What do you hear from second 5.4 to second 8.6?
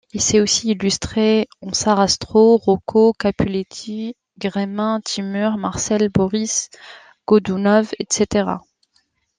Marcel, Boris Godounov, etc.